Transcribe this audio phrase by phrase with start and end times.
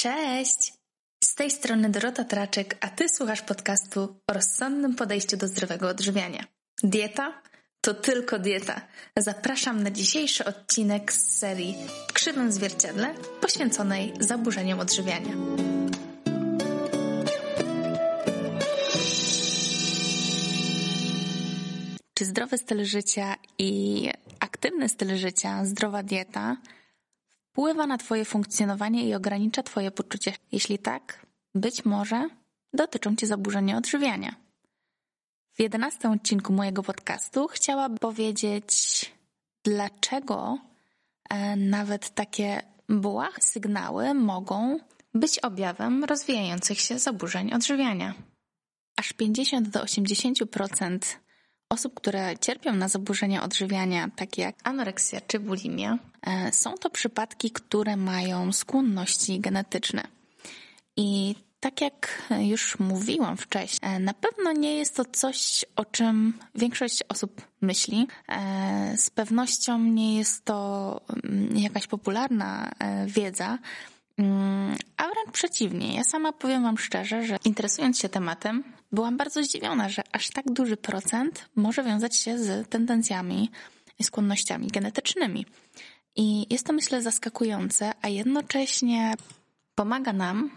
[0.00, 0.72] Cześć!
[1.24, 6.44] Z tej strony Dorota Traczek, a Ty słuchasz podcastu o rozsądnym podejściu do zdrowego odżywiania.
[6.82, 7.42] Dieta?
[7.80, 8.80] To tylko dieta.
[9.16, 11.76] Zapraszam na dzisiejszy odcinek z serii
[12.08, 15.34] W krzywym zwierciadle poświęconej zaburzeniom odżywiania.
[22.14, 24.10] Czy zdrowy styl życia i
[24.40, 26.56] aktywny styl życia, zdrowa dieta
[27.58, 30.32] wpływa na Twoje funkcjonowanie i ogranicza Twoje poczucie?
[30.52, 32.28] Jeśli tak, być może
[32.72, 34.34] dotyczą Cię zaburzenia odżywiania.
[35.54, 38.72] W jedenastym odcinku mojego podcastu chciałabym powiedzieć,
[39.64, 40.58] dlaczego
[41.30, 44.78] e, nawet takie błahe sygnały mogą
[45.14, 48.14] być objawem rozwijających się zaburzeń odżywiania.
[48.96, 50.98] Aż 50 do 80%
[51.68, 57.50] osób, które cierpią na zaburzenia odżywiania, takie jak anoreksja czy bulimia, e, są to przypadki,
[57.50, 60.02] które mają skłonności genetyczne.
[60.96, 66.38] I tak jak już mówiłam wcześniej, e, na pewno nie jest to coś, o czym
[66.54, 68.06] większość osób myśli.
[68.28, 72.70] E, z pewnością nie jest to mm, jakaś popularna
[73.06, 73.58] wiedza,
[74.96, 75.94] a wręcz przeciwnie.
[75.94, 80.52] Ja sama powiem Wam szczerze, że interesując się tematem, byłam bardzo zdziwiona, że aż tak
[80.52, 83.50] duży procent może wiązać się z tendencjami
[83.98, 85.46] i skłonnościami genetycznymi.
[86.16, 89.14] I jest to myślę zaskakujące, a jednocześnie
[89.74, 90.50] pomaga nam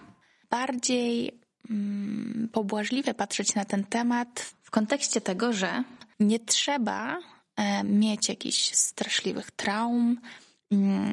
[0.50, 5.84] bardziej mm, pobłażliwie patrzeć na ten temat w kontekście tego, że
[6.20, 7.18] nie trzeba
[7.56, 10.20] e, mieć jakichś straszliwych traum, mm,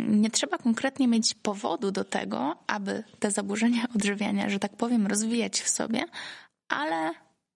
[0.09, 5.61] nie trzeba konkretnie mieć powodu do tego, aby te zaburzenia odżywiania, że tak powiem, rozwijać
[5.61, 6.05] w sobie,
[6.69, 7.11] ale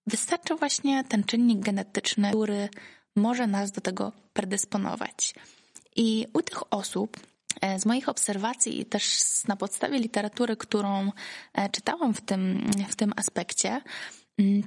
[0.06, 2.68] wystarczy właśnie ten czynnik genetyczny, który
[3.16, 5.34] może nas do tego predysponować.
[5.96, 7.16] I u tych osób,
[7.60, 11.12] e, z moich obserwacji i też na podstawie literatury, którą
[11.52, 13.82] e, czytałam w tym, w tym aspekcie, mm,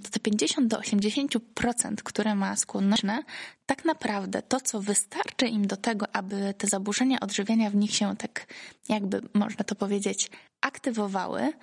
[0.04, 3.24] to te 50 do 80%, które ma skłonnościne,
[3.66, 8.16] tak naprawdę to, co wystarczy im do tego, aby te zaburzenia odżywiania w nich się
[8.18, 8.48] tak,
[8.90, 10.30] jakby można to powiedzieć,
[10.62, 11.54] aktywowały,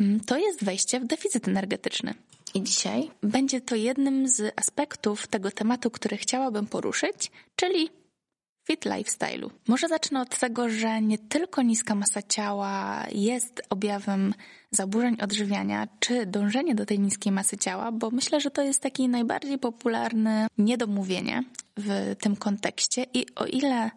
[0.00, 2.14] Mm, to jest wejście w deficyt energetyczny.
[2.54, 7.90] I dzisiaj będzie to jednym z aspektów tego tematu, który chciałabym poruszyć, czyli
[8.64, 9.50] fit lifestyle'u.
[9.68, 14.34] Może zacznę od tego, że nie tylko niska masa ciała jest objawem
[14.70, 19.08] zaburzeń odżywiania, czy dążenie do tej niskiej masy ciała, bo myślę, że to jest taki
[19.08, 21.44] najbardziej popularny niedomówienie
[21.76, 23.90] w tym kontekście i o ile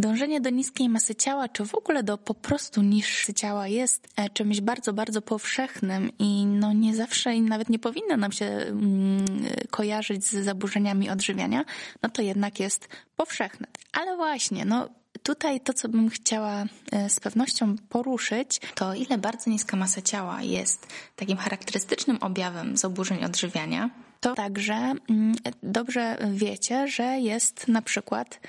[0.00, 4.30] Dążenie do niskiej masy ciała, czy w ogóle do po prostu niższej ciała jest e,
[4.30, 9.24] czymś bardzo, bardzo powszechnym i no nie zawsze i nawet nie powinno nam się mm,
[9.70, 11.64] kojarzyć z zaburzeniami odżywiania,
[12.02, 13.66] no to jednak jest powszechne.
[13.92, 14.88] Ale właśnie, no
[15.22, 20.42] Tutaj to, co bym chciała e, z pewnością poruszyć, to ile bardzo niska masa ciała
[20.42, 20.86] jest
[21.16, 23.90] takim charakterystycznym objawem zaburzeń odżywiania,
[24.20, 28.40] to także mm, dobrze wiecie, że jest na przykład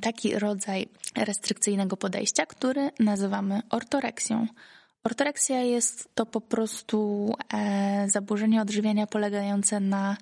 [0.00, 4.46] taki rodzaj restrykcyjnego podejścia, który nazywamy ortoreksją.
[5.04, 10.16] Ortoreksja jest to po prostu e, zaburzenie odżywiania polegające na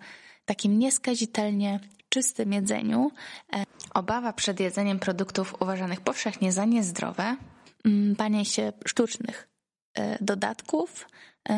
[0.44, 3.10] takim nieskazitelnie czystym jedzeniu.
[3.56, 3.64] E,
[3.94, 7.36] obawa przed jedzeniem produktów uważanych powszechnie za niezdrowe,
[7.84, 9.48] mm, banie się sztucznych
[9.94, 11.08] e, dodatków,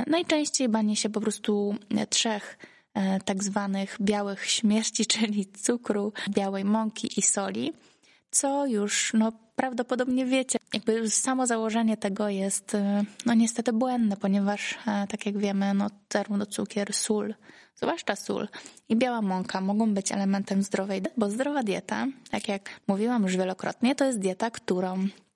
[0.07, 1.75] najczęściej banie się po prostu
[2.11, 2.59] trzech
[3.25, 7.73] tak zwanych białych śmierci, czyli cukru, białej mąki i soli,
[8.31, 10.59] co już no, prawdopodobnie wiecie.
[10.75, 15.91] Jakby samo założenie tego jest e, no niestety błędne, ponieważ e, tak jak wiemy, no
[16.13, 17.35] zarówno cukier, sól,
[17.77, 18.49] zwłaszcza sól
[18.89, 23.95] i biała mąka mogą być elementem zdrowej, bo zdrowa dieta, tak jak mówiłam już wielokrotnie,
[23.95, 25.28] to jest dieta, którą E,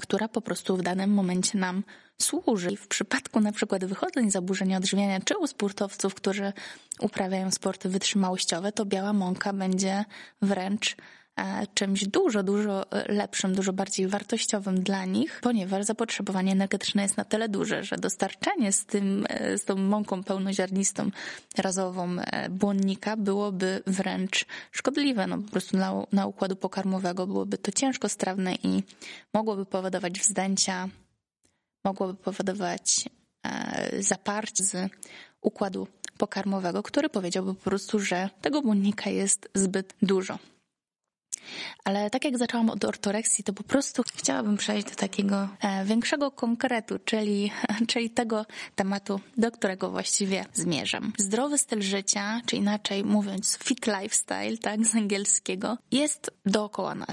[0.00, 1.82] która po prostu w danym momencie nam
[2.22, 2.76] służy.
[2.76, 6.52] W przypadku na przykład wychodzeń zaburzenia odżywiania, czy u sportowców, którzy
[7.00, 10.04] uprawiają sporty wytrzymałościowe, to biała mąka będzie
[10.42, 11.21] wręcz E,
[11.74, 17.24] czymś dużo, dużo e, lepszym, dużo bardziej wartościowym dla nich, ponieważ zapotrzebowanie energetyczne jest na
[17.24, 21.10] tyle duże, że dostarczenie z tym, e, z tą mąką pełnoziarnistą
[21.58, 22.16] razową
[22.50, 28.54] błonnika byłoby wręcz szkodliwe, no po prostu na, na układu pokarmowego byłoby to ciężko strawne
[28.54, 28.82] i
[29.34, 30.88] mogłoby powodować wzdęcia,
[31.84, 33.08] mogłoby powodować
[33.98, 34.90] zaparcie z
[35.40, 35.86] układu
[36.18, 40.38] pokarmowego, który powiedziałby po prostu, że tego błonnika jest zbyt dużo.
[41.84, 46.30] Ale tak jak zaczęłam od ortoreksji, to po prostu chciałabym przejść do takiego e, większego
[46.30, 47.50] konkretu, czyli,
[47.90, 51.12] czyli tego tematu, do którego właściwie zmierzam.
[51.18, 57.08] Zdrowy styl życia, czy inaczej mówiąc fit lifestyle, tak z angielskiego, jest dookoła nas.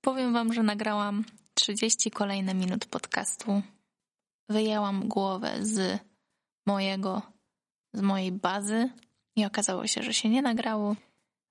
[0.00, 1.24] Powiem wam, że nagrałam
[1.54, 3.62] 30 kolejne minut podcastu
[4.48, 5.98] wyjęłam głowę z
[6.66, 7.22] mojego,
[7.92, 8.90] z mojej bazy
[9.36, 10.96] i okazało się, że się nie nagrało,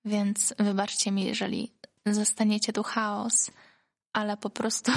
[0.05, 1.71] więc wybaczcie mi, jeżeli
[2.13, 3.51] zostaniecie tu chaos,
[4.13, 4.91] ale po prostu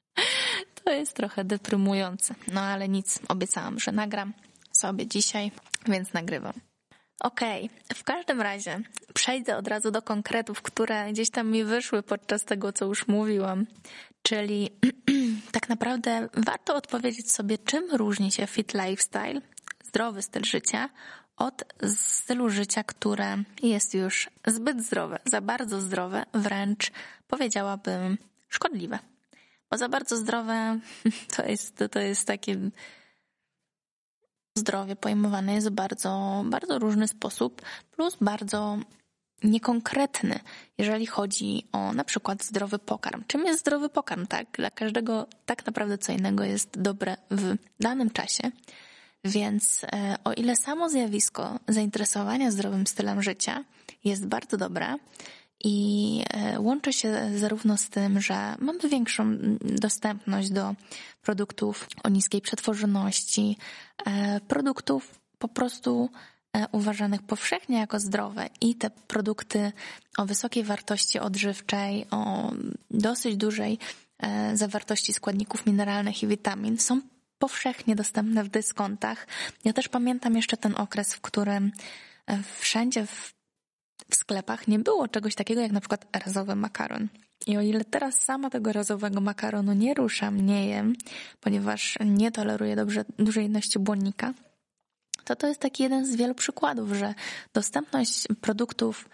[0.84, 2.34] to jest trochę deprymujące.
[2.52, 4.32] No ale nic, obiecałam, że nagram
[4.72, 5.52] sobie dzisiaj,
[5.86, 6.52] więc nagrywam.
[7.20, 7.96] Okej, okay.
[7.96, 8.80] w każdym razie
[9.14, 13.66] przejdę od razu do konkretów, które gdzieś tam mi wyszły podczas tego, co już mówiłam.
[14.22, 14.70] Czyli
[15.52, 19.40] tak naprawdę warto odpowiedzieć sobie, czym różni się fit lifestyle,
[19.84, 20.88] zdrowy styl życia,
[21.38, 21.64] od
[21.96, 26.92] stylu życia, które jest już zbyt zdrowe, za bardzo zdrowe, wręcz
[27.28, 28.18] powiedziałabym
[28.48, 28.98] szkodliwe.
[29.70, 30.78] Bo za bardzo zdrowe
[31.36, 32.56] to jest, to jest takie
[34.58, 38.78] zdrowie pojmowane jest w bardzo, bardzo różny sposób, plus bardzo
[39.42, 40.40] niekonkretny,
[40.78, 43.24] jeżeli chodzi o na przykład zdrowy pokarm.
[43.26, 44.26] Czym jest zdrowy pokarm?
[44.26, 48.50] Tak, dla każdego tak naprawdę co innego jest dobre w danym czasie.
[49.24, 53.64] Więc e, o ile samo zjawisko zainteresowania zdrowym stylem życia
[54.04, 54.96] jest bardzo dobre
[55.64, 60.74] i e, łączy się zarówno z tym, że mamy większą dostępność do
[61.22, 63.56] produktów o niskiej przetworzoności,
[64.06, 66.10] e, produktów po prostu
[66.72, 69.72] uważanych powszechnie jako zdrowe i te produkty
[70.18, 72.52] o wysokiej wartości odżywczej, o
[72.90, 73.78] dosyć dużej
[74.54, 77.00] zawartości składników mineralnych i witamin są
[77.38, 79.26] powszechnie dostępne w dyskontach.
[79.64, 81.72] Ja też pamiętam jeszcze ten okres, w którym
[82.26, 83.34] e, wszędzie w,
[84.10, 87.08] w sklepach nie było czegoś takiego jak na przykład razowy makaron.
[87.46, 90.94] I o ile teraz sama tego razowego makaronu nie ruszam, nie jem,
[91.40, 94.34] ponieważ nie toleruję dobrze dużej ilości błonnika,
[95.24, 97.14] to to jest taki jeden z wielu przykładów, że
[97.54, 99.08] dostępność produktów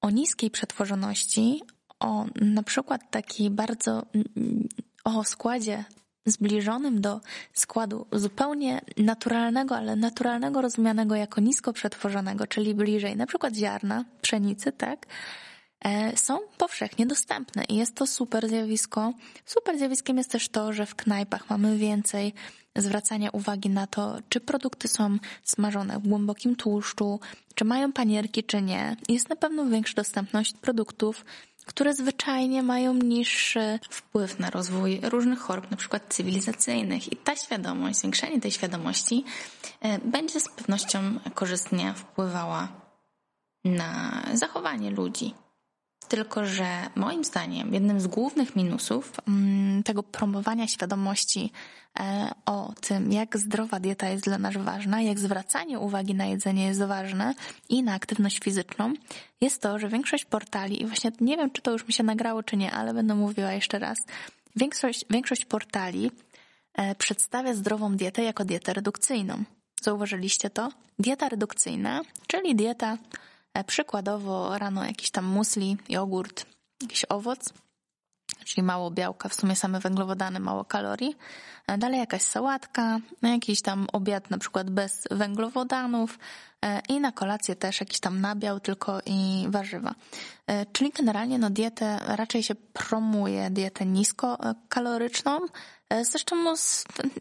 [0.00, 1.62] o niskiej przetworzoności,
[2.00, 4.06] o na przykład takiej bardzo
[5.04, 5.84] o składzie
[6.26, 7.20] zbliżonym do
[7.52, 14.72] składu zupełnie naturalnego, ale naturalnego rozumianego jako nisko przetworzonego, czyli bliżej na przykład ziarna, pszenicy,
[14.72, 15.06] tak,
[15.84, 19.12] e, są powszechnie dostępne i jest to super zjawisko.
[19.46, 22.34] Super zjawiskiem jest też to, że w knajpach mamy więcej
[22.76, 27.20] zwracania uwagi na to, czy produkty są smażone w głębokim tłuszczu,
[27.54, 28.96] czy mają panierki, czy nie.
[29.08, 31.24] Jest na pewno większa dostępność produktów
[31.66, 37.12] które zwyczajnie mają niższy wpływ na rozwój różnych chorób, na przykład cywilizacyjnych.
[37.12, 39.24] I ta świadomość, zwiększenie tej świadomości
[39.80, 40.98] e, będzie z pewnością
[41.34, 42.68] korzystnie wpływała
[43.64, 45.34] na zachowanie ludzi.
[46.08, 51.52] Tylko, że moim zdaniem jednym z głównych minusów mm, tego promowania świadomości
[52.00, 56.66] e, o tym, jak zdrowa dieta jest dla nas ważna, jak zwracanie uwagi na jedzenie
[56.66, 57.34] jest ważne
[57.68, 58.94] i na aktywność fizyczną,
[59.40, 62.42] jest to, że większość portali, i właśnie nie wiem, czy to już mi się nagrało,
[62.42, 63.98] czy nie, ale będę mówiła jeszcze raz,
[64.56, 66.10] większość, większość portali
[66.74, 69.44] e, przedstawia zdrową dietę jako dietę redukcyjną.
[69.82, 70.68] Zauważyliście to?
[70.98, 72.98] Dieta redukcyjna, czyli dieta
[73.66, 76.46] przykładowo rano jakiś tam musli, jogurt,
[76.82, 77.52] jakiś owoc,
[78.44, 81.16] czyli mało białka, w sumie same węglowodany, mało kalorii.
[81.66, 86.18] E, dalej jakaś sałatka, jakiś tam obiad na przykład bez węglowodanów
[86.64, 89.94] e, i na kolację też jakiś tam nabiał tylko i warzywa.
[90.72, 95.40] Czyli generalnie no dietę raczej się promuje dietę niskokaloryczną.
[96.02, 96.54] Zresztą no,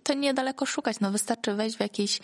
[0.03, 2.19] to niedaleko szukać, no wystarczy wejść w jakiś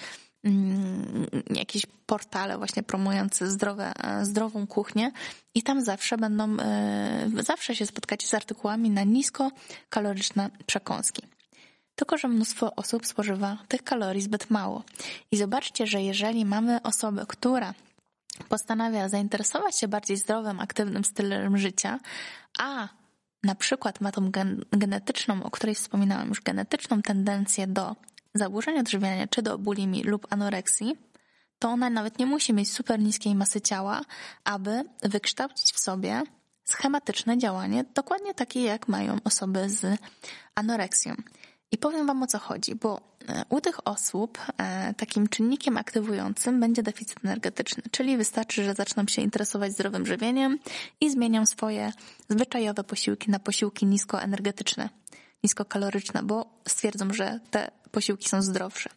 [1.49, 5.11] jakieś portale właśnie promujące zdrowe, e, zdrową kuchnię
[5.55, 11.21] i tam zawsze będą, e, zawsze się spotkacie z artykułami na niskokaloryczne przekąski.
[11.95, 14.83] Tylko, że mnóstwo osób spożywa tych kalorii zbyt mało.
[15.31, 17.73] I zobaczcie, że jeżeli mamy osobę, która
[18.49, 21.99] postanawia zainteresować się bardziej zdrowym, aktywnym stylem życia,
[22.59, 22.87] a
[23.43, 24.31] na przykład ma tą
[24.71, 27.95] genetyczną, o której wspominałam już, genetyczną tendencję do
[28.37, 30.97] zaburzeń odżywiania, czy do bulimii lub anoreksji,
[31.59, 34.01] to ona nawet nie musi mieć super niskiej masy ciała,
[34.43, 36.23] aby wykształcić w sobie
[36.63, 39.99] schematyczne działanie, dokładnie takie jak mają osoby z
[40.55, 41.15] anoreksją.
[41.71, 46.59] I powiem Wam o co chodzi, bo e, u tych osób e, takim czynnikiem aktywującym
[46.59, 50.59] będzie deficyt energetyczny, czyli wystarczy, że zaczną się interesować zdrowym żywieniem
[51.01, 51.93] i zmienią swoje
[52.29, 54.89] zwyczajowe posiłki na posiłki niskoenergetyczne
[55.43, 58.89] niskokaloryczne, bo stwierdzą, że te posiłki są zdrowsze.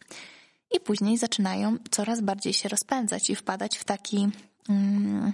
[0.77, 4.29] I później zaczynają coraz bardziej się rozpędzać i wpadać w taki
[4.69, 5.33] mm,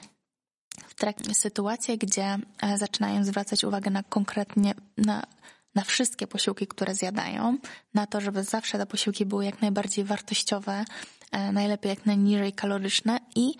[0.89, 5.23] w takie sytuacje, gdzie e, zaczynają zwracać uwagę na konkretnie na,
[5.75, 7.59] na wszystkie posiłki, które zjadają,
[7.95, 10.85] na to, żeby zawsze te posiłki były jak najbardziej wartościowe,
[11.33, 13.55] e, najlepiej jak najniżej kaloryczne i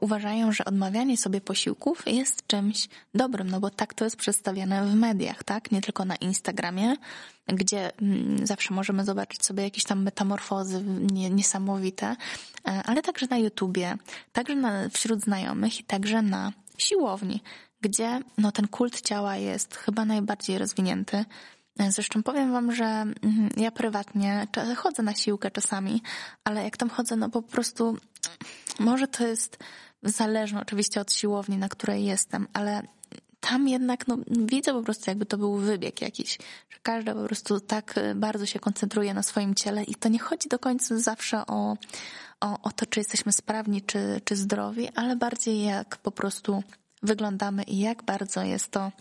[0.00, 4.94] uważają, że odmawianie sobie posiłków jest czymś dobrym, no bo tak to jest przedstawiane w
[4.94, 5.72] mediach, tak?
[5.72, 6.96] Nie tylko na Instagramie,
[7.46, 10.84] gdzie mm, zawsze możemy zobaczyć sobie jakieś tam metamorfozy
[11.30, 12.16] niesamowite,
[12.66, 13.98] e, ale także na YouTubie,
[14.32, 17.42] także na, wśród znajomych i także na siłowni,
[17.80, 21.24] gdzie no, ten kult ciała jest chyba najbardziej rozwinięty.
[21.88, 24.46] Zresztą powiem wam, że mhm, ja prywatnie
[24.76, 26.02] chodzę na siłkę czasami,
[26.44, 27.96] ale jak tam chodzę, no po prostu
[28.78, 29.58] może to jest
[30.02, 32.82] zależne oczywiście od siłowni, na której jestem, ale
[33.40, 36.38] tam jednak no, widzę po prostu, jakby to był wybieg jakiś,
[36.70, 40.18] że każda po prostu tak y, bardzo się koncentruje na swoim ciele i to nie
[40.18, 41.76] chodzi do końca zawsze o,
[42.40, 46.62] o, o to, czy jesteśmy sprawni, czy, czy zdrowi, ale bardziej jak po prostu
[47.02, 48.92] wyglądamy i jak bardzo jest to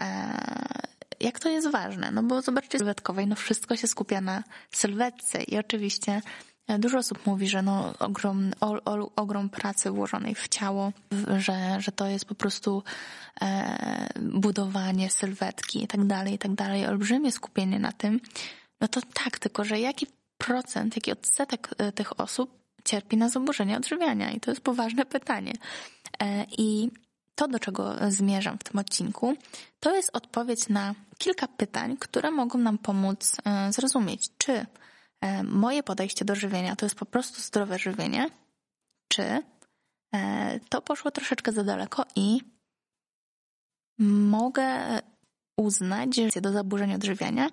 [0.00, 0.80] e,
[1.20, 5.58] jak to jest ważne, no bo zobaczcie sylwetkowej, no wszystko się skupia na sylwetce i
[5.58, 6.22] oczywiście
[6.78, 10.92] Dużo osób mówi, że no ogrom, o, o, ogrom pracy włożonej w ciało,
[11.38, 12.82] że, że to jest po prostu
[13.40, 18.20] e, budowanie sylwetki i tak dalej, i tak dalej, olbrzymie skupienie na tym.
[18.80, 20.06] No to tak, tylko że jaki
[20.38, 24.30] procent, jaki odsetek e, tych osób cierpi na zaburzenia odżywiania?
[24.30, 25.52] I to jest poważne pytanie.
[26.22, 26.90] E, I
[27.34, 29.36] to, do czego zmierzam w tym odcinku,
[29.80, 34.66] to jest odpowiedź na kilka pytań, które mogą nam pomóc e, zrozumieć, czy
[35.44, 38.30] moje podejście do żywienia to jest po prostu zdrowe żywienie,
[39.08, 39.42] czy?
[40.14, 42.40] E, to poszło troszeczkę za daleko i
[43.98, 45.00] mogę
[45.56, 47.50] uznać, że do zaburzeń odżywiania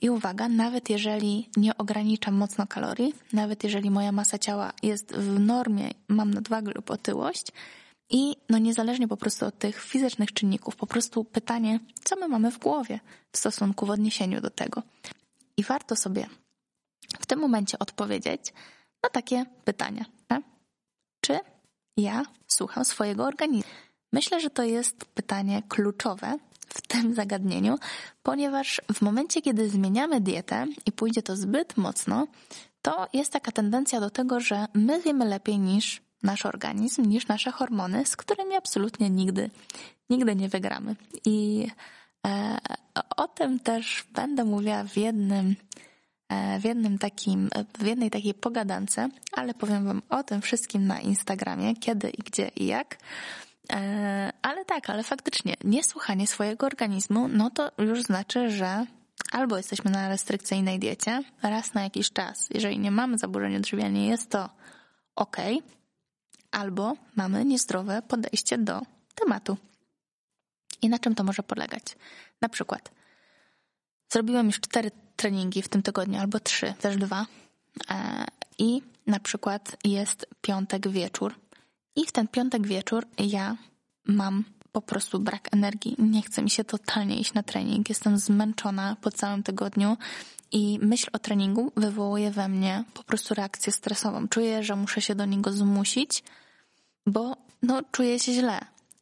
[0.00, 5.40] i uwaga, nawet jeżeli nie ograniczam mocno kalorii, nawet jeżeli moja masa ciała jest w
[5.40, 7.46] normie, mam nadwagę lub otyłość,
[8.10, 12.50] i no niezależnie po prostu od tych fizycznych czynników, po prostu pytanie, co my mamy
[12.50, 13.00] w głowie
[13.32, 14.82] w stosunku, w odniesieniu do tego.
[15.56, 16.26] I warto sobie
[17.20, 18.52] w tym momencie odpowiedzieć
[19.02, 20.04] na takie pytania.
[20.26, 20.42] Tak?
[21.20, 21.38] Czy
[21.96, 23.70] ja słucham swojego organizmu?
[24.12, 26.38] Myślę, że to jest pytanie kluczowe
[26.68, 27.78] w tym zagadnieniu,
[28.22, 32.26] ponieważ w momencie, kiedy zmieniamy dietę i pójdzie to zbyt mocno,
[32.82, 37.50] to jest taka tendencja do tego, że my wiemy lepiej niż nasz organizm niż nasze
[37.50, 39.50] hormony, z którymi absolutnie nigdy,
[40.10, 40.96] nigdy nie wygramy.
[41.24, 41.66] I
[42.26, 42.58] e,
[43.16, 45.56] o tym też będę mówiła w jednym,
[46.60, 51.76] w jednym takim, w jednej takiej pogadance, ale powiem wam o tym wszystkim na Instagramie,
[51.76, 52.98] kiedy i gdzie i jak.
[53.72, 58.86] E, ale tak, ale faktycznie niesłuchanie swojego organizmu, no to już znaczy, że
[59.32, 62.48] albo jesteśmy na restrykcyjnej diecie raz na jakiś czas.
[62.50, 64.50] Jeżeli nie mamy zaburzeń odżywiania, jest to
[65.16, 65.36] ok,
[66.50, 68.82] albo mamy niezdrowe podejście do
[69.14, 69.56] tematu.
[70.82, 71.82] I na czym to może polegać?
[72.40, 72.90] Na przykład,
[74.12, 77.26] zrobiłem już cztery treningi w tym tygodniu, albo trzy, też dwa,
[77.90, 78.24] e,
[78.58, 81.34] i na przykład jest piątek wieczór,
[81.96, 83.56] i w ten piątek wieczór ja
[84.06, 85.96] mam po prostu brak energii.
[85.98, 87.88] Nie chce mi się totalnie iść na trening.
[87.88, 89.96] Jestem zmęczona po całym tygodniu
[90.52, 94.28] i myśl o treningu wywołuje we mnie po prostu reakcję stresową.
[94.28, 96.24] Czuję, że muszę się do niego zmusić,
[97.06, 98.60] bo no, czuję się źle.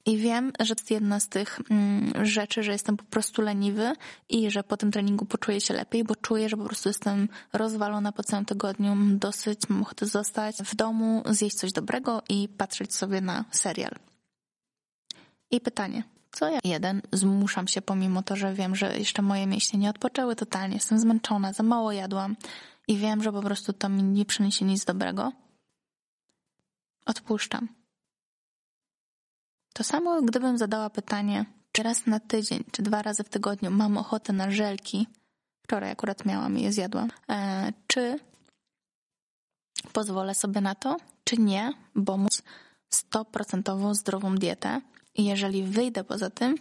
[0.09, 3.93] I wiem, że to jest jedna z tych mm, rzeczy, że jestem po prostu leniwy
[4.29, 8.13] i że po tym treningu poczuję się lepiej, bo czuję, że po prostu jestem rozwalona
[8.13, 13.21] po całym tygodniu, dosyć, mam ochotę zostać w domu, zjeść coś dobrego i patrzeć sobie
[13.21, 13.93] na serial.
[15.51, 16.59] I pytanie, co ja?
[16.65, 20.99] Jeden, zmuszam się pomimo to, że wiem, że jeszcze moje mięśnie nie odpoczęły totalnie, jestem
[20.99, 22.37] zmęczona, za mało jadłam
[22.89, 25.33] i wiem, że po prostu to mi nie przyniesie nic dobrego.
[27.07, 27.78] Odpuszczam
[29.79, 33.97] to samo, gdybym zadała pytanie, czy raz na tydzień, czy dwa razy w tygodniu mam
[33.97, 35.07] ochotę na żelki,
[35.63, 38.19] wczoraj akurat miałam i je zjadłam, e, czy
[39.93, 42.43] pozwolę sobie na to, czy nie, bo móc
[42.91, 44.81] 100% zdrową dietę
[45.15, 46.55] i jeżeli wyjdę poza tym,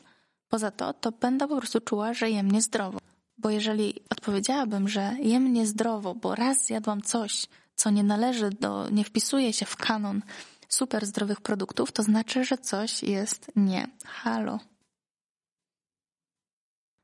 [0.49, 2.99] poza to, to będę po prostu czuła, że jem niezdrowo.
[3.37, 9.03] Bo jeżeli odpowiedziałabym, że jem niezdrowo, bo raz zjadłam coś, co nie należy do, nie
[9.03, 10.21] wpisuje się w kanon
[10.69, 14.59] super zdrowych produktów, to znaczy, że coś jest nie halo.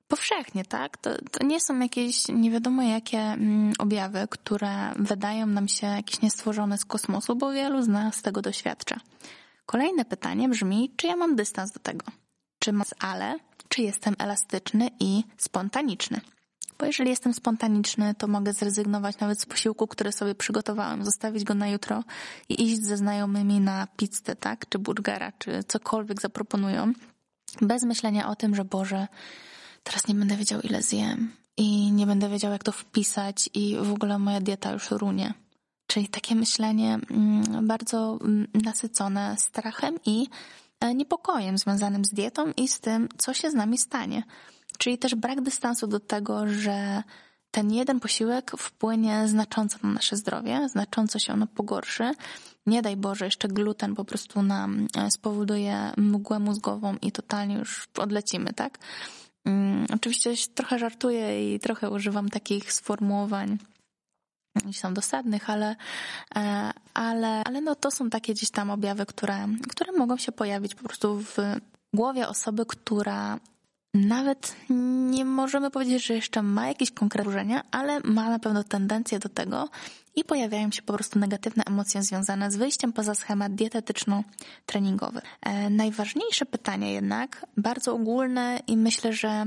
[0.08, 0.98] Powszechnie, tak?
[0.98, 6.22] To, to nie są jakieś nie wiadomo jakie mm, objawy, które wydają nam się jakieś
[6.22, 9.00] niestworzone z kosmosu, bo wielu z nas tego doświadcza.
[9.66, 12.06] Kolejne pytanie brzmi, czy ja mam dystans do tego?
[12.60, 13.36] Czy mam ale,
[13.70, 16.22] czy jestem elastyczny i spontaniczny?
[16.84, 21.54] Bo jeżeli jestem spontaniczny, to mogę zrezygnować nawet z posiłku, który sobie przygotowałem, zostawić go
[21.54, 22.04] na jutro
[22.50, 24.70] i iść ze znajomymi na pizzę, tak?
[24.70, 26.94] Czy burgera, czy cokolwiek zaproponują,
[27.62, 29.08] bez myślenia o tym, że Boże,
[29.84, 33.92] teraz nie będę wiedział, ile zjem i nie będę wiedział, jak to wpisać i w
[33.92, 35.34] ogóle moja dieta już runie.
[35.88, 40.28] czyli takie myślenie mm, bardzo mm, nasycone strachem i
[40.80, 44.24] e, niepokojem związanym z dietą i z tym, co się z nami stanie.
[44.84, 47.04] Czyli też brak dystansu do tego, że
[47.52, 52.12] ten jeden posiłek wpłynie znacząco na nasze zdrowie, znacząco się ono pogorszy.
[52.66, 57.88] Nie daj Boże, jeszcze gluten po prostu nam e, spowoduje mgłę mózgową i totalnie już
[57.98, 58.80] odlecimy, tak?
[59.46, 63.58] Um, oczywiście trochę żartuję i trochę używam takich sformułowań
[64.66, 65.76] nie są dosadnych, ale,
[66.36, 70.76] e, ale, ale no to są takie gdzieś tam objawy, które, które mogą się pojawić
[70.76, 71.38] po prostu w
[71.94, 73.40] głowie osoby, która
[73.94, 74.56] nawet
[75.10, 79.30] nie możemy powiedzieć, że jeszcze ma jakieś konkretne burzenia, ale ma na pewno tendencję do
[79.30, 79.70] tego
[80.16, 85.22] i pojawiają się po prostu negatywne emocje związane z wyjściem poza schemat dietetyczno-treningowy.
[85.42, 89.46] E, najważniejsze pytanie jednak, bardzo ogólne i myślę, że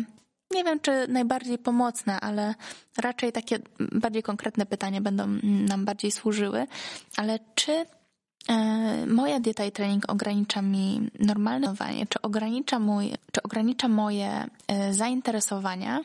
[0.51, 2.55] nie wiem, czy najbardziej pomocne, ale
[2.99, 6.67] raczej takie bardziej konkretne pytania będą nam bardziej służyły.
[7.17, 7.87] Ale czy
[9.07, 11.75] moja dieta i trening ogranicza mi normalne
[12.09, 16.01] czy ogranicza, mój, czy ogranicza moje e, zainteresowania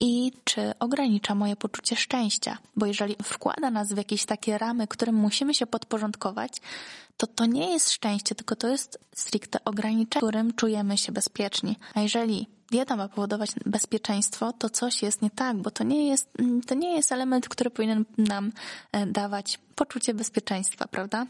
[0.00, 2.58] i czy ogranicza moje poczucie szczęścia?
[2.76, 6.52] Bo jeżeli wkłada nas w jakieś takie ramy, którym musimy się podporządkować,
[7.16, 11.76] to to nie jest szczęście, tylko to jest stricte ograniczenie, którym czujemy się bezpieczni.
[11.94, 16.28] A jeżeli dieta ma powodować bezpieczeństwo, to coś jest nie tak, bo to nie jest,
[16.66, 18.52] to nie jest element, który powinien nam
[18.92, 21.26] e, dawać poczucie bezpieczeństwa, prawda?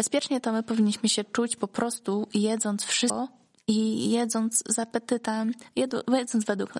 [0.00, 3.28] Bezpiecznie to my powinniśmy się czuć po prostu jedząc wszystko
[3.68, 6.72] i jedząc z apetytem, jedząc według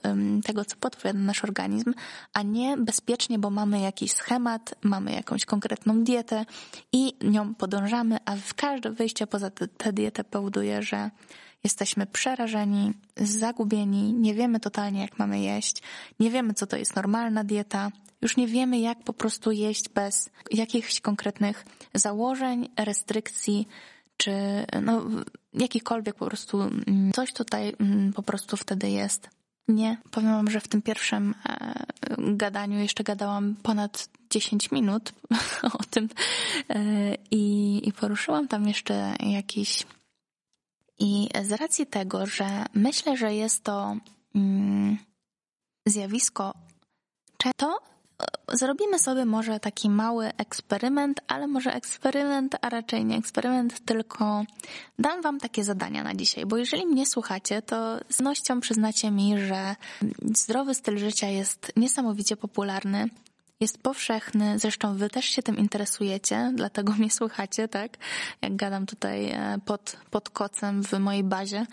[0.44, 1.94] tego, co podpowiada nasz organizm,
[2.32, 6.44] a nie bezpiecznie, bo mamy jakiś schemat, mamy jakąś konkretną dietę
[6.92, 11.10] i nią podążamy, a każde wyjście poza tę dietę powoduje, że
[11.64, 15.82] jesteśmy przerażeni, zagubieni, nie wiemy totalnie, jak mamy jeść,
[16.20, 17.90] nie wiemy, co to jest normalna dieta,
[18.22, 21.64] już nie wiemy, jak po prostu jeść bez jakichś konkretnych
[21.94, 23.68] założeń, restrykcji,
[24.16, 24.32] czy
[24.82, 25.02] no,
[25.54, 29.28] jakikolwiek po prostu mm, coś tutaj mm, po prostu wtedy jest.
[29.68, 31.84] Nie, powiem wam, że w tym pierwszym e,
[32.18, 35.12] gadaniu jeszcze gadałam ponad 10 minut
[35.80, 36.08] o tym
[36.68, 39.86] e, i, i poruszyłam tam jeszcze jakiś
[41.00, 43.96] i z racji tego, że myślę, że jest to
[44.34, 44.98] mm,
[45.86, 46.54] zjawisko,
[47.56, 47.78] to
[48.50, 54.44] e, zrobimy sobie może taki mały eksperyment, ale może eksperyment, a raczej nie eksperyment, tylko
[54.98, 59.38] dam wam takie zadania na dzisiaj, bo jeżeli mnie słuchacie, to z pewnością przyznacie mi,
[59.38, 59.76] że
[60.34, 63.08] zdrowy styl życia jest niesamowicie popularny
[63.60, 67.98] jest powszechny, zresztą wy też się tym interesujecie, dlatego mnie słuchacie, tak?
[68.42, 71.66] Jak gadam tutaj e, pod, pod kocem w mojej bazie.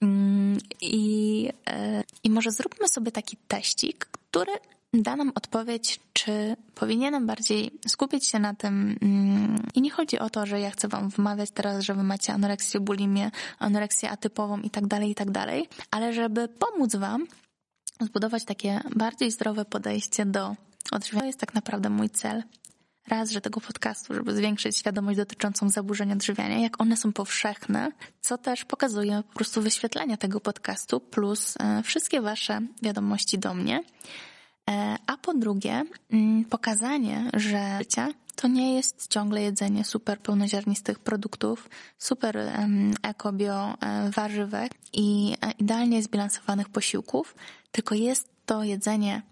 [0.00, 4.52] Mm, I, e, I może zróbmy sobie taki teścik, który
[4.94, 8.98] da nam odpowiedź, czy powinienem bardziej skupić się na tym.
[9.02, 12.32] Mm, I nie chodzi o to, że ja chcę wam wmawiać teraz, że wy macie
[12.32, 17.26] anoreksję, bulimię, anoreksję atypową i tak dalej, i tak dalej, ale żeby pomóc wam
[18.00, 20.56] zbudować takie bardziej zdrowe podejście do
[20.92, 21.22] odżywiania.
[21.22, 22.42] To jest tak naprawdę mój cel.
[23.08, 28.38] Raz, że tego podcastu, żeby zwiększyć świadomość dotyczącą zaburzeń odżywiania, jak one są powszechne, co
[28.38, 33.82] też pokazuje po prostu wyświetlenia tego podcastu, plus e, wszystkie Wasze wiadomości do mnie.
[34.70, 40.98] E, a po drugie, mm, pokazanie, że życie to nie jest ciągle jedzenie super pełnoziarnistych
[40.98, 42.38] produktów, super
[43.02, 47.34] eko, bio e, warzywek i idealnie zbilansowanych posiłków,
[47.72, 49.22] tylko jest to jedzenie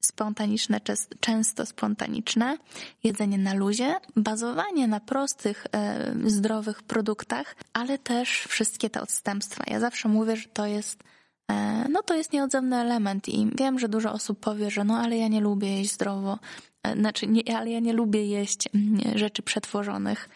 [0.00, 0.80] spontaniczne,
[1.20, 2.56] często spontaniczne,
[3.04, 9.64] jedzenie na luzie, bazowanie na prostych, e, zdrowych produktach, ale też wszystkie te odstępstwa.
[9.66, 11.02] Ja zawsze mówię, że to jest
[11.50, 15.16] e, no to jest nieodzowny element i wiem, że dużo osób powie, że no ale
[15.18, 16.38] ja nie lubię jeść zdrowo,
[16.82, 20.28] e, znaczy nie, ale ja nie lubię jeść mm, rzeczy przetworzonych.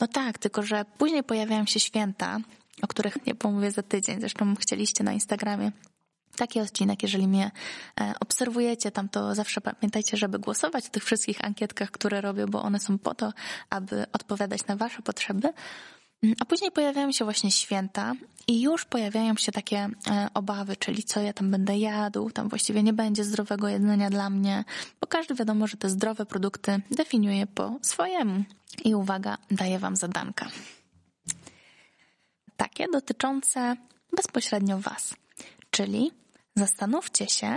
[0.00, 2.38] No tak, tylko że później pojawiają się święta,
[2.82, 5.72] o których nie pomówię za tydzień, zresztą chcieliście na Instagramie
[6.36, 7.50] taki odcinek, jeżeli mnie
[8.00, 12.62] e, obserwujecie tam, to zawsze pamiętajcie, żeby głosować w tych wszystkich ankietkach, które robię, bo
[12.62, 13.32] one są po to,
[13.70, 15.52] aby odpowiadać na Wasze potrzeby.
[16.22, 18.12] Mm, a później pojawiają się właśnie święta
[18.46, 22.82] i już pojawiają się takie e, obawy, czyli co ja tam będę jadł, tam właściwie
[22.82, 24.64] nie będzie zdrowego jedzenia dla mnie,
[25.00, 28.44] bo każdy wiadomo, że te zdrowe produkty definiuje po swojemu.
[28.84, 30.46] I uwaga, daję Wam zadanka.
[32.56, 33.76] Takie dotyczące
[34.16, 35.14] bezpośrednio Was.
[35.70, 36.12] Czyli
[36.56, 37.56] Zastanówcie się,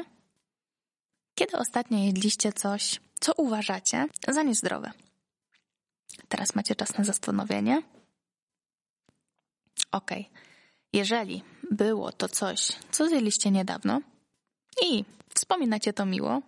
[1.35, 4.91] kiedy ostatnio jedliście coś, co uważacie za niezdrowe.
[6.29, 7.81] Teraz macie czas na zastanowienie.
[9.91, 10.11] Ok,
[10.93, 14.01] jeżeli było to coś, co zjedliście niedawno
[14.83, 16.41] i wspominacie to miło,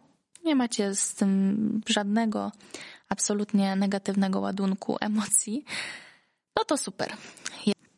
[0.43, 2.51] nie macie z tym żadnego
[3.09, 5.65] absolutnie negatywnego ładunku emocji,
[6.57, 7.13] no to super.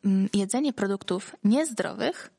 [0.04, 2.30] Mm, jedzenie produktów niezdrowych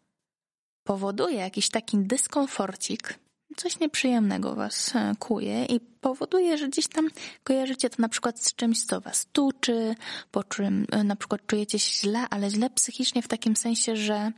[0.86, 3.20] powoduje jakiś taki dyskomforcik,
[3.56, 7.08] coś nieprzyjemnego was e, kuje i powoduje, że gdzieś tam
[7.44, 9.96] kojarzycie to na przykład z czymś, co was tuczy,
[10.32, 14.32] po czym e, na przykład czujecie się źle, ale źle psychicznie w takim sensie, że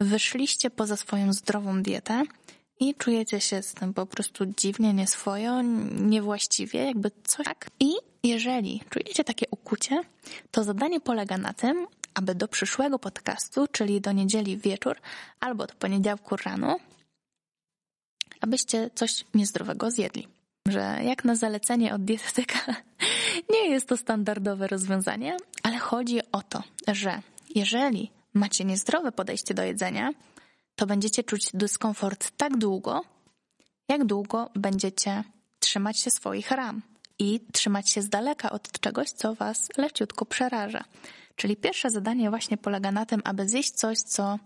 [0.00, 2.22] wyszliście poza swoją zdrową dietę
[2.80, 5.62] i czujecie się z tym po prostu dziwnie, nieswojo,
[6.00, 7.70] niewłaściwie, jakby coś tak.
[7.80, 10.00] I jeżeli czujecie takie ukucie,
[10.50, 14.96] to zadanie polega na tym, aby do przyszłego podcastu, czyli do niedzieli wieczór
[15.40, 16.76] albo do poniedziałku rano,
[18.40, 20.28] abyście coś niezdrowego zjedli.
[20.68, 22.58] Że jak na zalecenie od dietetyka
[23.52, 27.22] nie jest to standardowe rozwiązanie, ale chodzi o to, że
[27.54, 30.10] jeżeli macie niezdrowe podejście do jedzenia,
[30.76, 33.04] to będziecie czuć dyskomfort tak długo,
[33.88, 35.24] jak długo będziecie
[35.58, 36.82] trzymać się swoich ram
[37.18, 40.84] i trzymać się z daleka od czegoś, co was leciutko przeraża.
[41.36, 44.38] Czyli pierwsze zadanie właśnie polega na tym, aby zjeść coś, co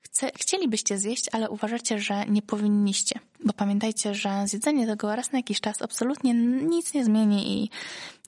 [0.00, 3.20] chce, chcielibyście zjeść, ale uważacie, że nie powinniście.
[3.44, 7.70] Bo pamiętajcie, że zjedzenie tego raz na jakiś czas absolutnie nic nie zmieni i,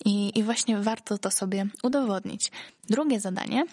[0.05, 2.51] i, i właśnie warto to sobie udowodnić.
[2.91, 3.65] Drugie zadanie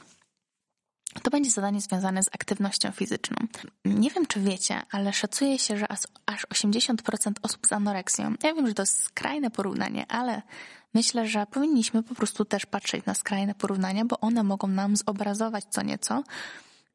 [1.21, 3.37] to będzie zadanie związane z aktywnością fizyczną.
[3.85, 5.85] Nie wiem, czy wiecie, ale szacuje się, że
[6.25, 10.41] aż 80% osób z anoreksją, ja wiem, że to jest skrajne porównanie, ale
[10.93, 15.65] myślę, że powinniśmy po prostu też patrzeć na skrajne porównania, bo one mogą nam zobrazować
[15.69, 16.23] co nieco.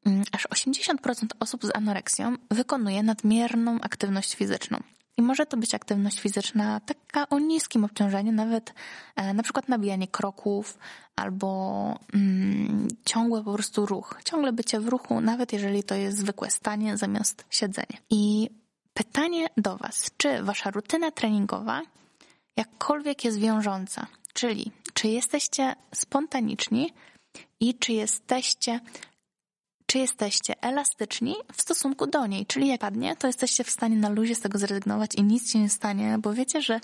[0.05, 4.79] Mm, aż 80% osób z anoreksją wykonuje nadmierną aktywność fizyczną.
[5.19, 8.73] I może to być aktywność fizyczna taka o niskim obciążeniu, nawet
[9.15, 10.77] e, na przykład nabijanie kroków
[11.15, 14.19] albo mm, ciągły po prostu ruch.
[14.25, 17.97] Ciągle bycie w ruchu, nawet jeżeli to jest zwykłe stanie zamiast siedzenie.
[18.09, 18.49] I
[18.93, 21.81] pytanie do Was, czy Wasza rutyna treningowa
[22.57, 24.07] jakkolwiek jest wiążąca?
[24.33, 26.93] Czyli czy jesteście spontaniczni
[27.59, 28.79] i czy jesteście
[29.89, 34.09] czy jesteście elastyczni w stosunku do niej, czyli jak padnie, to jesteście w stanie na
[34.09, 36.79] luzie z tego zrezygnować i nic się nie stanie, bo wiecie, że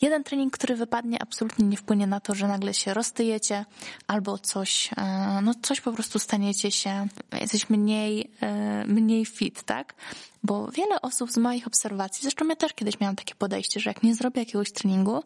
[0.00, 3.64] jeden trening, który wypadnie, absolutnie nie wpłynie na to, że nagle się roztyjecie
[4.06, 7.06] albo coś, e, no coś po prostu staniecie się,
[7.40, 9.94] jesteś mniej, e, mniej fit, tak?
[10.42, 14.02] Bo wiele osób z moich obserwacji, zresztą ja też kiedyś miałam takie podejście, że jak
[14.02, 15.22] nie zrobię jakiegoś treningu,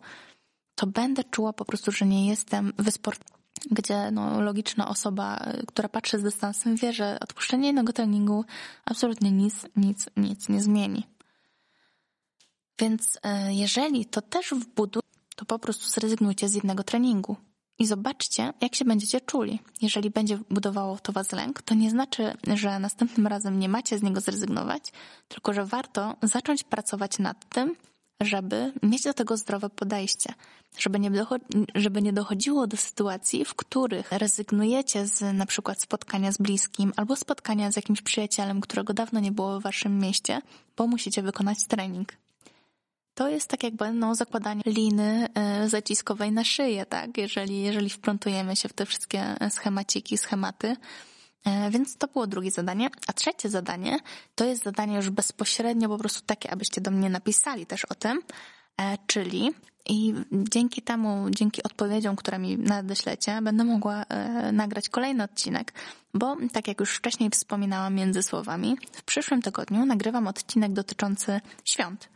[0.75, 3.40] to będę czuła po prostu, że nie jestem wysportowana
[3.71, 8.45] gdzie no, logiczna osoba, która patrzy z dystansem, wie, że odpuszczenie jednego treningu
[8.85, 11.07] absolutnie nic, nic, nic nie zmieni.
[12.79, 15.03] Więc e, jeżeli to też wbuduje,
[15.37, 17.37] to po prostu zrezygnujcie z jednego treningu
[17.79, 19.61] i zobaczcie, jak się będziecie czuli.
[19.83, 24.03] Jeżeli będzie budowało to was lęk, to nie znaczy, że następnym razem nie macie z
[24.03, 24.93] niego zrezygnować,
[25.29, 27.77] tylko że warto zacząć pracować nad tym,
[28.21, 30.35] żeby mieć do tego zdrowe podejście,
[30.79, 31.11] żeby nie,
[31.75, 37.17] żeby nie dochodziło do sytuacji, w których rezygnujecie z na przykład spotkania z bliskim albo
[37.17, 40.43] spotkania z jakimś przyjacielem, którego dawno nie było w waszym mieście,
[40.77, 42.13] bo musicie wykonać trening.
[43.15, 45.29] To jest tak jakby no, zakładanie liny
[45.65, 47.19] y, zaciskowej na szyję, tak?
[47.19, 50.77] Jeżeli, jeżeli wplątujemy się w te wszystkie schemaciki, schematy, E,
[51.71, 52.91] więc to było drugie zadanie.
[53.07, 53.99] A trzecie zadanie
[54.35, 58.23] to jest zadanie już bezpośrednio po prostu takie, abyście do mnie napisali też o tym,
[58.81, 59.51] e, czyli
[59.89, 65.73] i dzięki temu, dzięki odpowiedziom, które mi nadeślecie, będę mogła e, nagrać kolejny odcinek,
[66.15, 72.09] bo tak jak już wcześniej wspominałam między słowami, w przyszłym tygodniu nagrywam odcinek dotyczący świąt.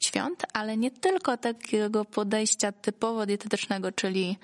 [0.00, 4.38] Świąt, ale nie tylko takiego podejścia typowo dietetycznego, czyli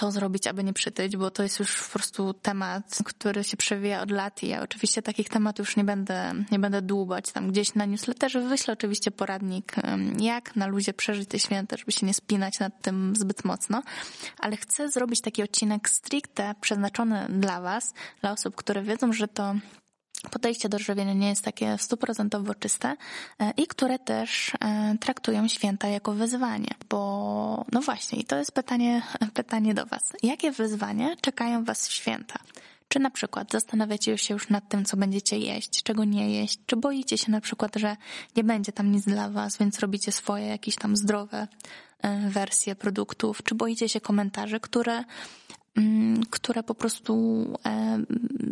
[0.00, 4.02] co zrobić, aby nie przytyć, bo to jest już po prostu temat, który się przewija
[4.02, 7.32] od lat i ja oczywiście takich tematów już nie będę, nie będę dłubać.
[7.32, 9.74] Tam gdzieś na newsletterze wyślę oczywiście poradnik,
[10.18, 13.82] jak na luzie przeżyć te święta, żeby się nie spinać nad tym zbyt mocno,
[14.38, 19.54] ale chcę zrobić taki odcinek stricte przeznaczony dla Was, dla osób, które wiedzą, że to
[20.30, 22.96] podejście do żywienia nie jest takie stuprocentowo czyste
[23.38, 28.52] e, i które też e, traktują święta jako wyzwanie, bo no właśnie, i to jest
[28.52, 29.02] pytanie,
[29.34, 30.12] pytanie do Was.
[30.22, 32.38] Jakie wyzwania czekają Was w święta?
[32.88, 36.58] Czy na przykład zastanawiacie się już nad tym, co będziecie jeść, czego nie jeść?
[36.66, 37.96] Czy boicie się na przykład, że
[38.36, 41.48] nie będzie tam nic dla Was, więc robicie swoje jakieś tam zdrowe
[42.02, 43.42] e, wersje produktów?
[43.42, 45.04] Czy boicie się komentarzy, które
[46.30, 47.44] które po prostu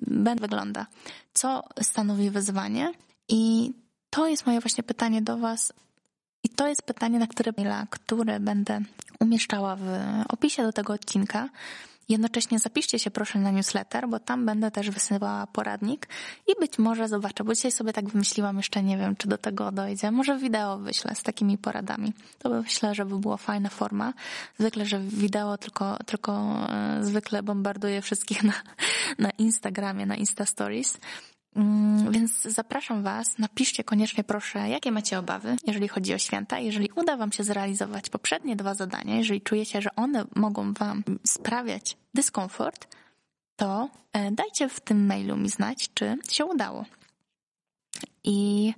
[0.06, 0.86] będą wygląda.
[1.34, 2.92] Co stanowi wyzwanie?
[3.28, 3.72] I
[4.10, 5.72] to jest moje właśnie pytanie do Was.
[6.44, 7.52] I to jest pytanie, na które,
[7.90, 8.80] które będę
[9.20, 9.82] umieszczała w
[10.28, 11.48] opisie do tego odcinka.
[12.08, 16.08] Jednocześnie zapiszcie się proszę na newsletter, bo tam będę też wysyłała poradnik
[16.46, 19.72] i być może zobaczę, bo dzisiaj sobie tak wymyśliłam, jeszcze nie wiem, czy do tego
[19.72, 20.10] dojdzie.
[20.10, 22.12] Może wideo wyślę z takimi poradami.
[22.38, 24.12] To myślę, że by była fajna forma.
[24.58, 26.32] Zwykle, że wideo tylko, tylko
[26.68, 28.54] e, zwykle bombarduję wszystkich na,
[29.18, 30.98] na Instagramie, na Insta Stories.
[31.56, 36.58] Mm, więc zapraszam Was, napiszcie koniecznie proszę, jakie macie obawy, jeżeli chodzi o święta.
[36.58, 41.96] Jeżeli uda Wam się zrealizować poprzednie dwa zadania, jeżeli czujecie, że one mogą Wam sprawiać
[42.14, 42.96] dyskomfort,
[43.56, 46.84] to e, dajcie w tym mailu mi znać, czy się udało.
[48.24, 48.74] I,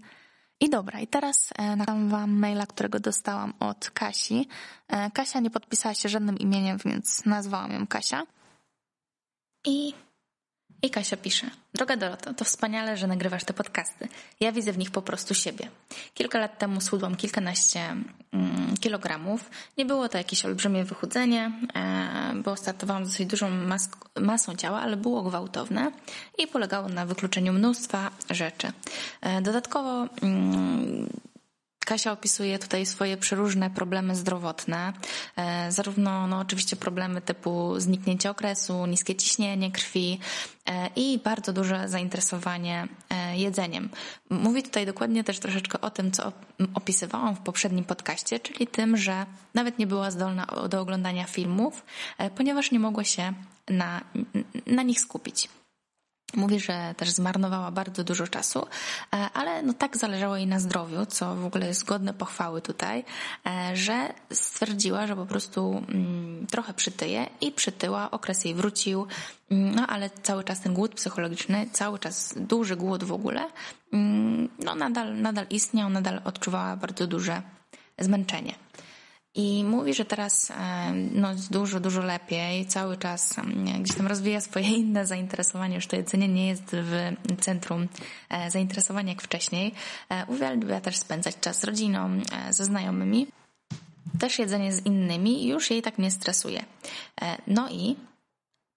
[0.60, 4.48] i dobra, i teraz e, nagram Wam maila, którego dostałam od Kasi.
[4.88, 8.22] E, Kasia nie podpisała się żadnym imieniem, więc nazwałam ją Kasia.
[9.66, 9.94] I
[10.82, 14.08] i Kasia pisze: Droga Doroto, to wspaniale, że nagrywasz te podcasty.
[14.40, 15.68] Ja widzę w nich po prostu siebie.
[16.14, 19.50] Kilka lat temu schudłam kilkanaście mm, kilogramów.
[19.78, 23.90] Nie było to jakieś olbrzymie wychudzenie, e, bo startowałam z dosyć dużą mas
[24.20, 25.92] masą ciała, ale było gwałtowne
[26.38, 28.72] i polegało na wykluczeniu mnóstwa rzeczy.
[29.20, 30.06] E, dodatkowo.
[30.22, 31.08] Mm,
[31.90, 34.92] Kasia opisuje tutaj swoje przeróżne problemy zdrowotne,
[35.36, 40.20] e, zarówno no, oczywiście problemy typu zniknięcie okresu, niskie ciśnienie krwi
[40.66, 43.88] e, i bardzo duże zainteresowanie e, jedzeniem.
[44.30, 46.32] Mówi tutaj dokładnie też troszeczkę o tym, co
[46.74, 51.84] opisywałam w poprzednim podcaście, czyli tym, że nawet nie była zdolna do oglądania filmów,
[52.36, 53.32] ponieważ nie mogła się
[53.68, 54.00] na,
[54.66, 55.48] na nich skupić.
[56.34, 58.66] Mówi, że też zmarnowała bardzo dużo czasu,
[59.12, 63.04] e, ale no tak zależało jej na zdrowiu, co w ogóle jest godne pochwały tutaj,
[63.46, 69.06] e, że stwierdziła, że po prostu mm, trochę przytyje i przytyła, okres jej wrócił,
[69.50, 73.46] mm, no ale cały czas ten głód psychologiczny, cały czas duży głód w ogóle,
[73.92, 77.42] mm, no nadal, nadal istniał, nadal odczuwała bardzo duże
[77.98, 78.54] zmęczenie.
[79.34, 83.34] I mówi, że teraz e, no, dużo, dużo lepiej, cały czas
[83.80, 87.88] gdzieś tam rozwija swoje inne zainteresowanie, już to jedzenie nie jest w centrum
[88.28, 89.74] e, zainteresowania jak wcześniej.
[90.08, 93.26] E, uwielbia też spędzać czas z rodziną, ze znajomymi.
[94.20, 96.64] Też jedzenie z innymi już jej tak nie stresuje.
[97.46, 97.96] No i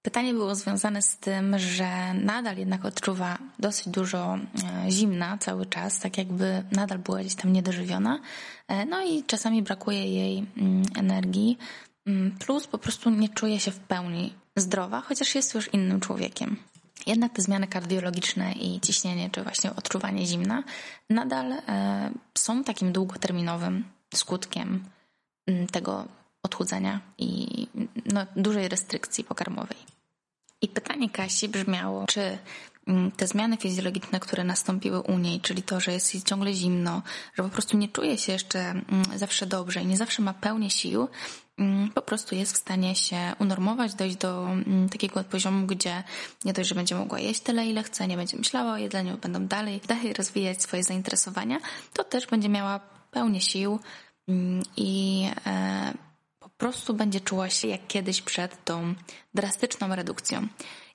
[0.04, 6.00] Pytanie było związane z tym, że nadal jednak odczuwa dosyć dużo e, zimna cały czas,
[6.00, 8.20] tak jakby nadal była gdzieś tam niedożywiona.
[8.68, 11.58] E, no i czasami brakuje jej mm, energii,
[12.06, 16.58] mm, plus po prostu nie czuje się w pełni zdrowa, chociaż jest już innym człowiekiem.
[17.08, 20.64] Jednak te zmiany kardiologiczne i ciśnienie, czy właśnie odczuwanie zimna,
[21.10, 24.84] nadal e, są takim długoterminowym skutkiem
[25.48, 26.08] mm, tego
[26.44, 27.68] odchudzania i
[28.14, 29.93] no, dużej restrykcji pokarmowej.
[30.64, 32.38] I pytanie Kasi brzmiało, czy
[32.88, 37.02] mm, te zmiany fizjologiczne, które nastąpiły u niej, czyli to, że jest jej ciągle zimno,
[37.34, 40.70] że po prostu nie czuje się jeszcze mm, zawsze dobrze i nie zawsze ma pełnię
[40.70, 41.08] sił,
[41.58, 44.48] mm, po prostu jest w stanie się unormować, dojść do
[44.92, 46.04] takiego poziomu, gdzie
[46.46, 49.48] nie dość, że będzie mogła jeść tyle, ile chce, nie będzie myślała o jedzeniu, będą
[49.48, 51.60] dalej, dalej rozwijać swoje zainteresowania,
[51.94, 52.80] to też będzie miała
[53.12, 53.80] pełnię sił
[54.78, 55.94] i e,
[56.64, 58.96] prostu będzie czuła się jak kiedyś przed tą
[59.34, 60.48] drastyczną redukcją.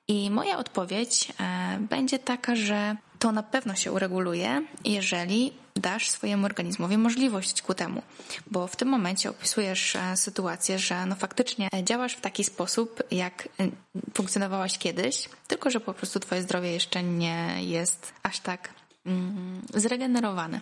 [0.09, 6.47] I moja odpowiedź e, będzie taka, że to na pewno się ureguluje, jeżeli dasz swojemu
[6.47, 8.03] organizmowi możliwość ku temu.
[8.51, 13.49] Bo w tym momencie opisujesz e, sytuację, że no faktycznie działasz w taki sposób, jak
[13.61, 13.69] e,
[14.15, 18.75] funkcjonowałaś kiedyś, tylko że po prostu twoje zdrowie jeszcze nie jest aż tak
[19.07, 20.61] mm, zregenerowane.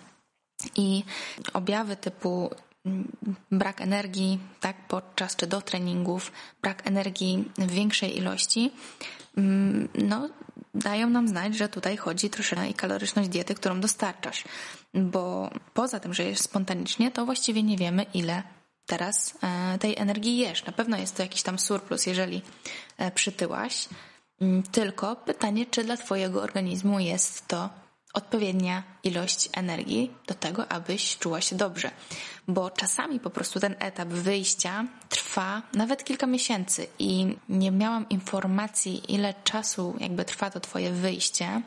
[0.76, 1.04] I
[1.52, 2.50] objawy typu
[3.50, 8.72] brak energii, tak, podczas czy do treningów, brak energii w większej ilości,
[9.36, 10.28] mm, no,
[10.74, 14.44] dają nam znać, że tutaj chodzi troszeczkę i kaloryczność diety, którą dostarczasz.
[14.94, 18.42] Bo poza tym, że jest spontanicznie, to właściwie nie wiemy, ile
[18.86, 20.64] teraz e, tej energii jesz.
[20.64, 22.42] Na pewno jest to jakiś tam surplus, jeżeli
[22.98, 23.88] e, przytyłaś.
[24.40, 27.70] Mm, tylko pytanie, czy dla Twojego organizmu jest to
[28.16, 31.90] odpowiednia ilość energii do tego, abyś czuła się dobrze.
[32.48, 39.02] Bo czasami po prostu ten etap wyjścia trwa nawet kilka miesięcy i nie miałam informacji,
[39.14, 41.62] ile czasu jakby trwa to Twoje wyjście.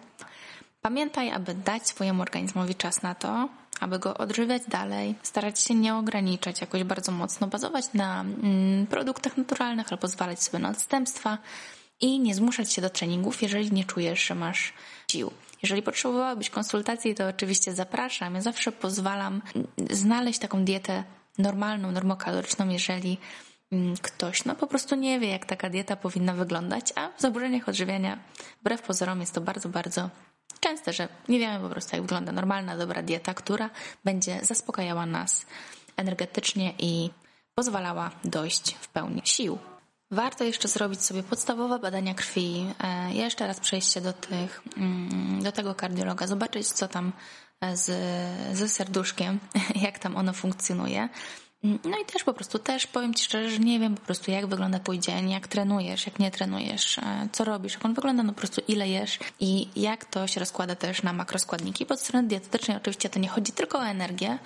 [0.82, 5.96] Pamiętaj, aby dać swojemu organizmowi czas na to, aby go odżywiać dalej, starać się nie
[5.96, 11.38] ograniczać jakoś bardzo mocno, bazować na mm, produktach naturalnych, ale pozwalać sobie na odstępstwa
[12.02, 14.74] i nie zmuszać się do treningów, jeżeli nie czujesz, że masz
[15.12, 15.32] sił.
[15.64, 18.36] Jeżeli potrzebowałabyś konsultacji, to oczywiście zapraszam.
[18.36, 19.42] Ja zawsze pozwalam
[19.92, 21.04] znaleźć taką dietę
[21.38, 23.18] normalną, normokaloryczną, jeżeli
[23.72, 27.70] mm, ktoś no po prostu nie wie, jak taka dieta powinna wyglądać, a w zaburzeniach
[27.70, 28.20] odżywiania
[28.62, 30.10] wbrew pozorom jest to bardzo, bardzo
[30.60, 33.70] częste, że nie wiemy po prostu, jak wygląda normalna, dobra dieta, która
[34.06, 35.46] będzie zaspokajała nas
[35.98, 37.10] energetycznie i
[37.56, 39.58] pozwalała dojść w pełni sił.
[40.12, 45.44] Warto jeszcze zrobić sobie podstawowe badania krwi, e, jeszcze raz przejść się do, tych, mm,
[45.44, 47.12] do tego kardiologa, zobaczyć, co tam
[47.74, 47.92] z,
[48.58, 49.40] ze serduszkiem,
[49.86, 51.10] jak tam ono funkcjonuje.
[51.64, 54.48] No i też po prostu, też powiem Ci szczerze, że nie wiem po prostu jak
[54.48, 58.34] wygląda Twój dzień, jak trenujesz, jak nie trenujesz, e, co robisz, jak on wygląda, no
[58.34, 61.86] po prostu ile jesz i jak to się rozkłada też na makroskładniki.
[61.86, 64.40] Pod strony dietetycznej oczywiście to nie chodzi tylko o energię,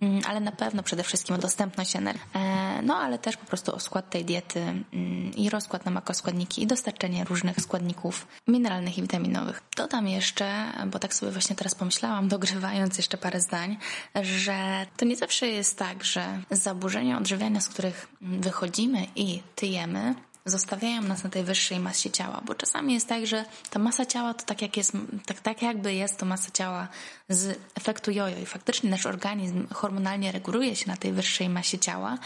[0.00, 2.22] mm, ale na pewno przede wszystkim o dostępność energii.
[2.34, 6.62] E, no ale też po prostu o skład tej diety mm, i rozkład na makroskładniki
[6.62, 9.62] i dostarczenie różnych składników mineralnych i witaminowych.
[9.76, 13.76] Dodam jeszcze, bo tak sobie właśnie teraz pomyślałam, dogrywając jeszcze parę zdań,
[14.22, 20.14] że to nie zawsze jest tak, że zaburzenia odżywiania, z których wychodzimy i tyjemy,
[20.46, 24.34] zostawiają nas na tej wyższej masie ciała, bo czasami jest tak, że ta masa ciała
[24.34, 24.92] to tak, jak jest,
[25.26, 26.88] tak, tak jakby jest to masa ciała
[27.28, 32.18] z efektu jojo i faktycznie nasz organizm hormonalnie reguluje się na tej wyższej masie ciała,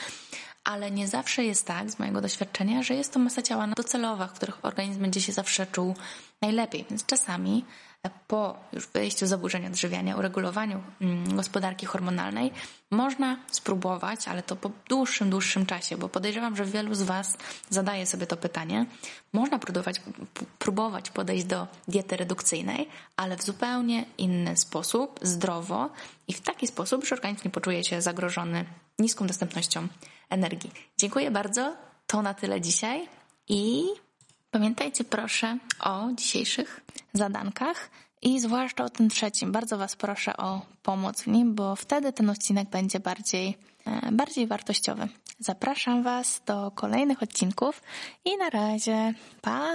[0.65, 4.33] ale nie zawsze jest tak, z mojego doświadczenia, że jest to masa ciała docelowa, w
[4.33, 5.95] których organizm będzie się zawsze czuł
[6.43, 7.65] najlepiej, więc czasami
[8.31, 12.53] po już wyjściu zaburzeń odżywiania, uregulowaniu mm, gospodarki hormonalnej,
[12.91, 17.39] można spróbować, ale to po dłuższym, dłuższym czasie, bo podejrzewam, że wielu z Was
[17.71, 18.87] zadaje sobie to pytanie.
[19.33, 20.01] Można próbować,
[20.59, 25.91] próbować podejść do diety redukcyjnej, ale w zupełnie inny sposób, zdrowo
[26.29, 28.65] i w taki sposób, że organizm nie poczuje się zagrożony
[28.99, 29.89] niską dostępnością
[30.31, 30.71] energii.
[30.99, 31.77] Dziękuję bardzo.
[32.07, 33.09] To na tyle dzisiaj
[33.49, 33.85] i
[34.51, 36.81] Pamiętajcie proszę o dzisiejszych
[37.13, 37.91] zadankach
[38.23, 39.53] i zwłaszcza o tym trzecim.
[39.53, 44.47] Bardzo Was proszę o pomoc w nim, bo wtedy ten odcinek będzie bardziej, e, bardziej
[44.47, 45.09] wartościowy.
[45.39, 47.83] Zapraszam Was do kolejnych odcinków
[48.25, 49.15] i na razie.
[49.41, 49.75] Pa!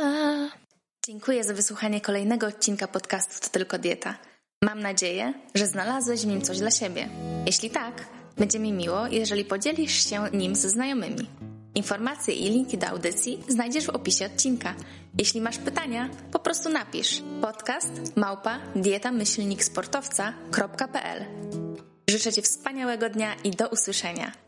[1.06, 4.16] Dziękuję za wysłuchanie kolejnego odcinka podcastu To Tylko Dieta.
[4.64, 7.10] Mam nadzieję, że znalazłeś w nim coś dla siebie.
[7.46, 8.08] Jeśli tak,
[8.38, 11.55] będzie mi miło, jeżeli podzielisz się nim ze znajomymi.
[11.76, 14.76] Informacje i linki do audycji znajdziesz w opisie odcinka.
[15.20, 21.26] Jeśli masz pytania, po prostu napisz podcast małpa dietamyślniksportowca.pl
[22.10, 24.45] Życzę Ci wspaniałego dnia i do usłyszenia.